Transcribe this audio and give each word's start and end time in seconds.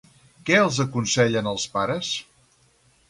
Què 0.49 0.55
els 0.61 0.79
aconsellen 0.85 1.51
als 1.53 1.67
pares? 1.77 2.11